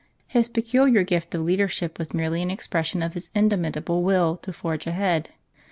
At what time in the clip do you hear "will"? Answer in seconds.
4.01-4.35